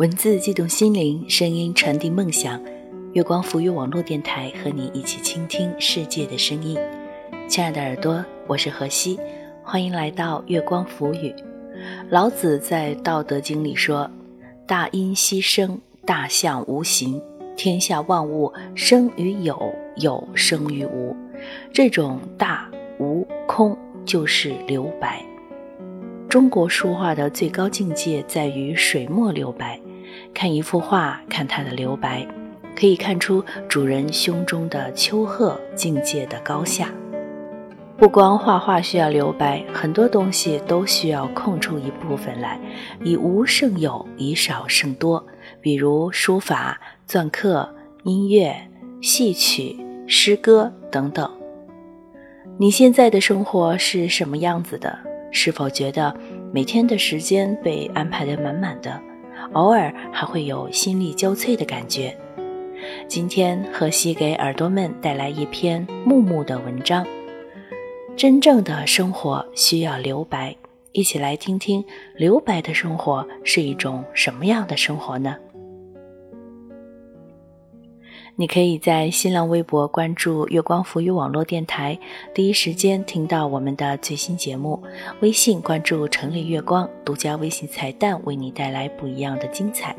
[0.00, 2.58] 文字激动心灵，声音传递梦想。
[3.12, 6.78] 月光浮语网络电台和你一起倾听世界的声音。
[7.46, 9.20] 亲爱的耳朵，我是何西，
[9.62, 11.34] 欢迎来到月光浮语。
[12.08, 14.10] 老子在《道德经》里说
[14.66, 17.20] ：“大音希声，大象无形。
[17.54, 21.14] 天下万物生于有，有生于无。
[21.74, 22.66] 这种大
[22.98, 25.22] 无空，就是留白。”
[26.26, 29.78] 中国书画的最高境界在于水墨留白。
[30.32, 32.26] 看一幅画，看它的留白，
[32.74, 36.88] 可以看出主人胸中的丘壑境界的高下。
[37.98, 42.58] 不光画画需要留白，很多东西都需要空出一部分来，
[43.04, 45.22] 以无胜有，以少胜多。
[45.60, 47.68] 比如书法、篆刻、
[48.04, 48.56] 音乐、
[49.02, 51.30] 戏曲、诗歌等等。
[52.56, 54.98] 你现在的生活是什么样子的？
[55.30, 56.14] 是否觉得
[56.52, 58.98] 每天的时间被安排得满满的，
[59.52, 62.16] 偶尔还会有心力交瘁的感觉？
[63.08, 67.04] 今天荷西给耳朵们带来一篇木木的文章。
[68.16, 70.54] 真正的生活需要留白，
[70.92, 71.84] 一起来听听
[72.14, 75.36] 留白的生活是一种什么样的生活呢？
[78.36, 81.98] 你可以在新浪微博关注“月光浮语网络电台”，
[82.34, 84.82] 第一时间听到我们的最新节目。
[85.20, 89.94] 微信关注“城里月光”，独家微信彩蛋为你带来不一样的精彩。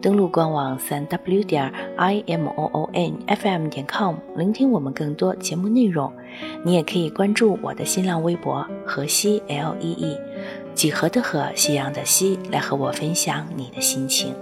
[0.00, 6.10] 登录官网三 w 点 i m o o n f m 点 com，聆听我们更多节目内容。
[6.64, 10.18] 你也可以关注我的新浪微博“河西 L E E”，
[10.74, 14.34] 几何的河，夕阳的西，来和我分享你的心情。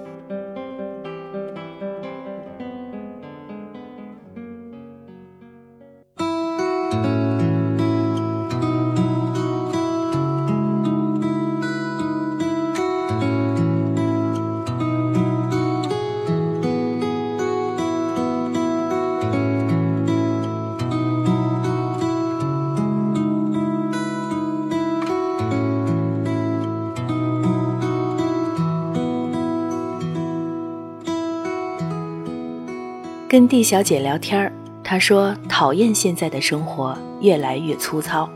[33.30, 34.52] 跟蒂小姐聊天，
[34.82, 38.28] 她说讨厌现在的生活越来越粗糙，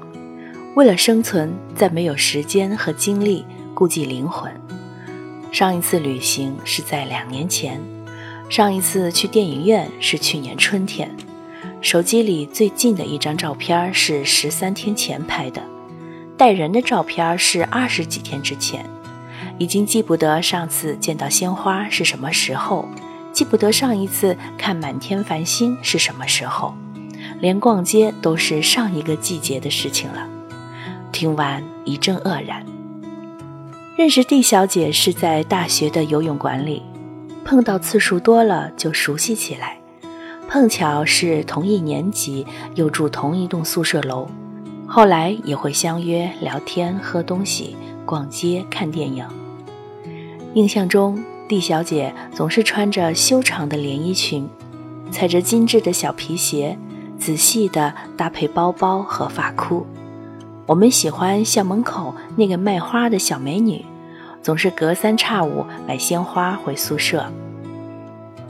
[0.77, 3.45] 为了生存，再没有时间和精力
[3.75, 4.49] 顾及灵魂。
[5.51, 7.81] 上一次旅行是在两年前，
[8.49, 11.11] 上一次去电影院是去年春天，
[11.81, 15.61] 手机里最近的一张照片是十三天前拍的，
[16.37, 18.89] 带人的照片是二十几天之前，
[19.59, 22.89] 已经记不得上次见到鲜花是什么时候。
[23.35, 26.73] 记不得上一次看满天繁星是什么时候，
[27.41, 30.29] 连逛街都是上一个季节的事情了。
[31.11, 32.65] 听完一阵愕然。
[33.97, 36.85] 认识蒂小姐是在大学的游泳馆里，
[37.45, 39.79] 碰到次数多了就熟悉起来。
[40.49, 42.47] 碰巧是同一年级，
[42.77, 44.29] 又住同一栋宿舍楼，
[44.87, 49.27] 后来也会相约聊天、喝东西、逛街、看电影。
[50.55, 51.21] 印象中。
[51.47, 54.49] 蒂小姐总是穿着修长的连衣裙，
[55.11, 56.79] 踩着精致的小皮鞋，
[57.19, 59.87] 仔细地搭配包包和发箍。
[60.65, 63.85] 我们喜欢校门口那个卖花的小美女，
[64.43, 67.31] 总是隔三差五买鲜花回宿舍。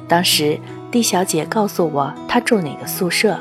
[0.07, 0.61] 当时，
[0.93, 3.37] 蒂小姐告诉我她住哪个宿舍，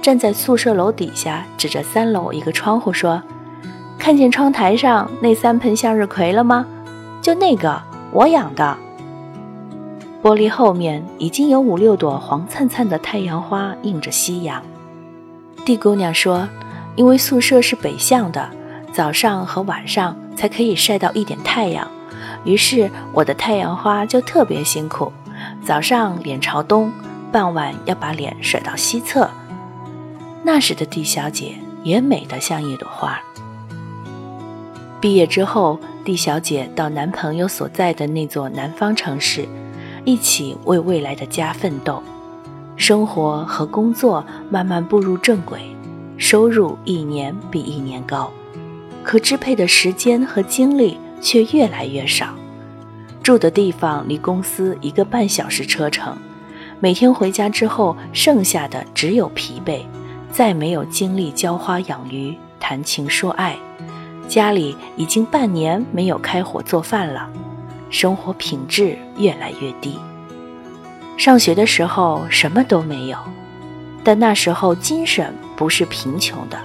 [0.00, 3.20] 站在宿舍楼底下，指着三楼一个窗户说
[3.98, 6.64] ：“看见窗台上那三盆向日葵了吗？
[7.20, 7.82] 就那个。”
[8.12, 8.76] 我养的
[10.22, 14.62] 玻璃后面已经有五六朵黄灿灿的太阳花映着夕阳。
[15.64, 16.48] 地姑娘说
[16.96, 18.48] ：“因为宿舍是北向的，
[18.92, 21.86] 早上和晚上才可以晒到一点太阳，
[22.44, 25.12] 于是我的太阳花就特别辛苦，
[25.64, 26.90] 早上脸朝东，
[27.30, 29.28] 傍晚要把脸甩到西侧。
[30.42, 31.54] 那时的地小姐
[31.84, 33.20] 也美得像一朵花。
[35.00, 39.44] 毕业之后。”蒂小姐到男朋友所在的那座南方城市，
[40.04, 42.00] 一起为未来的家奋斗，
[42.76, 45.62] 生活和工作慢慢步入正轨，
[46.16, 48.30] 收入一年比一年高，
[49.02, 52.28] 可支配的时间和精力却越来越少。
[53.20, 56.16] 住的地方离公司一个半小时车程，
[56.78, 59.80] 每天回家之后，剩下的只有疲惫，
[60.30, 63.56] 再没有精力浇花养鱼、谈情说爱。
[64.28, 67.28] 家里已经半年没有开火做饭了，
[67.90, 69.98] 生活品质越来越低。
[71.16, 73.16] 上学的时候什么都没有，
[74.04, 76.58] 但那时候精神不是贫穷的，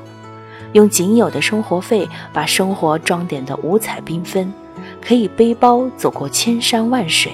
[0.74, 4.52] 用仅有的生活费把生活装点得五彩缤纷，
[5.02, 7.32] 可以背包走过千山万水。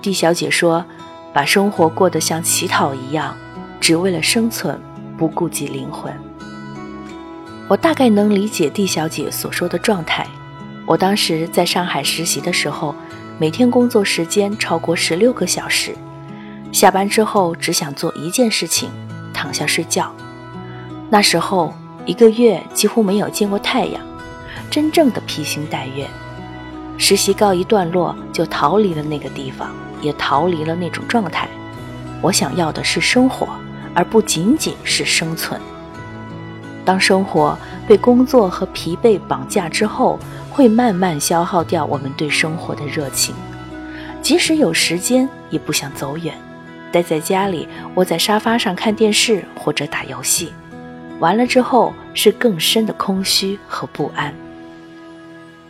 [0.00, 0.82] D 小姐说
[1.34, 3.36] ：“把生活过得像乞讨一样，
[3.80, 4.80] 只为了生存，
[5.18, 6.10] 不顾及灵魂。”
[7.70, 10.26] 我大概能理解 D 小姐所说的状态。
[10.86, 12.92] 我当时在上海实习的时候，
[13.38, 15.94] 每天工作时间超过十六个小时，
[16.72, 18.90] 下班之后只想做一件事情，
[19.32, 20.12] 躺下睡觉。
[21.08, 21.72] 那时候
[22.04, 24.02] 一个月几乎没有见过太阳，
[24.68, 26.04] 真正的披星戴月。
[26.98, 29.70] 实习告一段落，就逃离了那个地方，
[30.02, 31.48] 也逃离了那种状态。
[32.20, 33.46] 我想要的是生活，
[33.94, 35.60] 而不仅仅是生存。
[36.90, 37.56] 当生活
[37.86, 40.18] 被工作和疲惫绑架之后，
[40.50, 43.32] 会慢慢消耗掉我们对生活的热情。
[44.20, 46.34] 即使有时间，也不想走远，
[46.90, 50.52] 待在家里，窝在沙发上看电视或者打游戏。
[51.20, 54.34] 完了之后是更深的空虚和不安。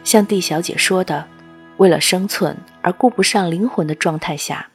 [0.02, 1.26] 像蒂小姐说的，
[1.76, 4.68] 为了生存而顾不上灵魂的状态下，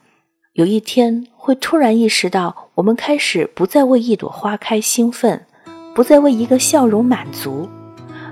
[0.53, 5.47] 有一天会突然意识到，我们开始不再为一朵花开兴奋，
[5.95, 7.69] 不再为一个笑容满足。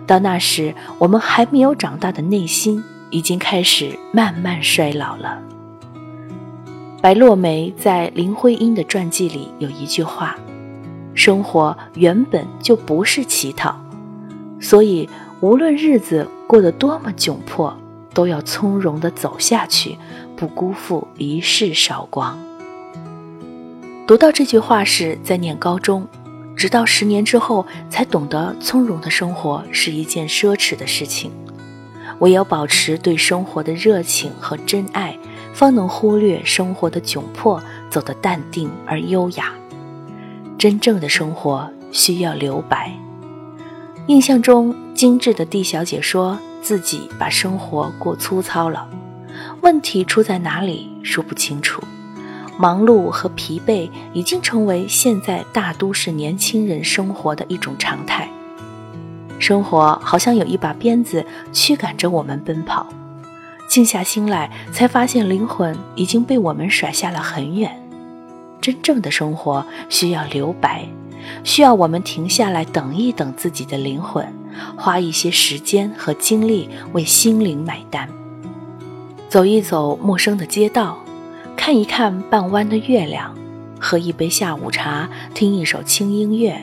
[0.05, 5.39] 到那时，我们还没有长大的内心已经开始慢慢衰老了。
[7.01, 10.35] 白落梅在林徽因的传记里有一句话。
[11.15, 13.75] 生活原本就不是乞讨，
[14.59, 15.07] 所以
[15.39, 17.73] 无论日子过得多么窘迫，
[18.13, 19.97] 都要从容地走下去，
[20.35, 22.37] 不辜负一世韶光。
[24.07, 26.07] 读到这句话时，在念高中，
[26.55, 31.31] 直到十年之后才懂得，从容的生活是一件奢侈的事情。
[32.19, 35.17] 唯有保持对生活的热情和真爱，
[35.53, 39.51] 方能忽略生活的窘迫，走得淡定而优雅。
[40.57, 42.93] 真正的生活需要留白。
[44.07, 48.87] 印象中，精致的 D 小姐说自己把生活过粗糙了。
[49.61, 50.89] 问题出在哪里？
[51.03, 51.81] 说不清楚。
[52.57, 58.29] 忙碌和疲惫已经成为现在大都市年轻人生活的一种常态。
[59.39, 62.85] 生活好像有一把鞭子驱赶着我们奔跑。
[63.67, 67.81] 静下心来，才发现灵魂已经被我们甩下了很远。
[68.61, 70.87] 真正的生活需要留白，
[71.43, 74.25] 需要我们停下来等一等自己的灵魂，
[74.77, 78.07] 花一些时间和精力为心灵买单。
[79.27, 80.99] 走一走陌生的街道，
[81.55, 83.33] 看一看半弯的月亮，
[83.79, 86.61] 喝一杯下午茶，听一首轻音乐，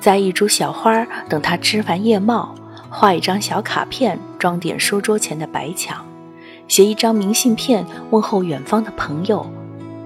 [0.00, 2.54] 栽一株小花等它枝繁叶茂，
[2.90, 6.04] 画一张小卡片装点书桌前的白墙，
[6.66, 9.50] 写一张明信片问候远方的朋友。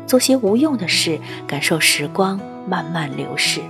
[0.07, 2.39] 做些无用的事，感受时光
[2.69, 3.61] 慢慢流逝。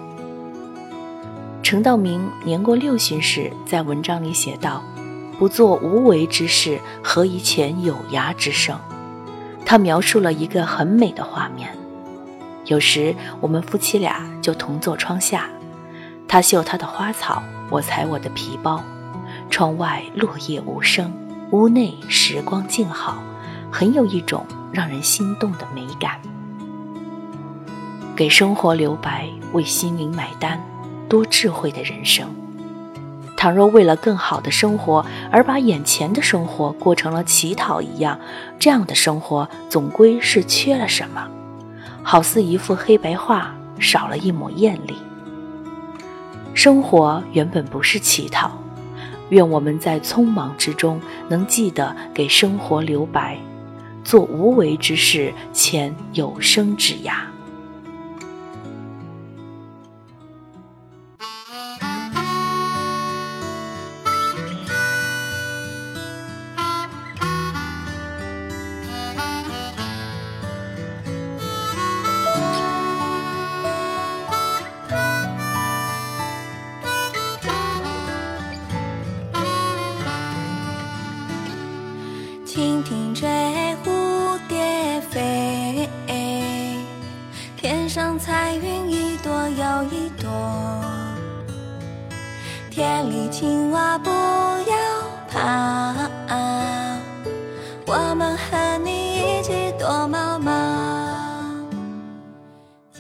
[1.63, 4.83] 陈道明年过六旬时，在文章里写道
[5.39, 8.77] ：“不做无为之事，何以遣有涯之生？”
[9.65, 11.77] 他描述了一个很美的画面。
[12.67, 15.47] 有时我们夫妻俩就同坐窗下，
[16.29, 18.83] 他绣他的花草，我裁我的皮包。
[19.51, 21.13] 窗外落叶无声，
[21.51, 23.23] 屋内时光静好，
[23.71, 26.21] 很有一种让人心动的美感。
[28.15, 30.61] 给生活留白，为心灵买单，
[31.09, 32.29] 多智慧的人生。
[33.43, 38.17] 倘若为了更好的生活而把眼前的生活过成了乞讨一样，
[38.57, 41.27] 这样的生活总归是缺了什么，
[42.05, 44.95] 好似一幅黑白画少了一抹艳丽。
[46.55, 48.53] 生活原本不是乞讨，
[49.31, 53.37] 愿我们在匆忙之中能记得给生活留白，
[54.05, 57.32] 做无为之事，遣有生之涯。
[87.63, 90.29] 天上彩云一朵又一朵。
[92.69, 94.77] 田里青蛙不要
[95.31, 95.95] 怕，
[97.87, 100.51] 我们和你一起躲猫猫。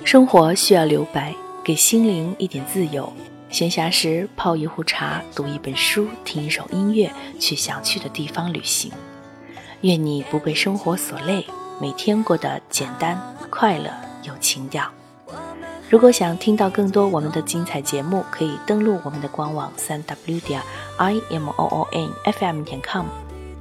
[0.04, 3.12] 生活需要留白，给心灵一点自由。
[3.50, 8.92] 闲暇时泡一壶茶，读一本书，听一首音乐，去想去的地方旅行。
[9.80, 11.44] 愿你不被生活所累，
[11.80, 13.90] 每天过得简单、快乐、
[14.22, 14.88] 有情调。
[15.88, 20.62] 如果想听到更多我们的精彩节目，可以登录我们的官网三 w 点
[20.96, 23.04] i m o o n f m 点 com，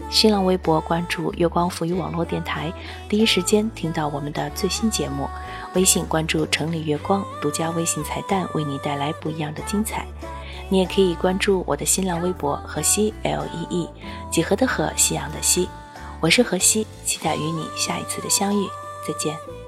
[0.10, 2.72] 新浪微博关注月光浮语网络电台，
[3.10, 5.28] 第一时间听到我们的最新节目。
[5.74, 10.06] 微信关注城里月光，独家微信彩蛋，为你带来不一样的精彩。
[10.70, 13.90] 你也可以关注我的新浪微博河西 L E E，
[14.32, 15.68] 几何的河，夕阳的西。
[16.22, 18.66] 我是河西，期待与你下一次的相遇，
[19.06, 19.61] 再见。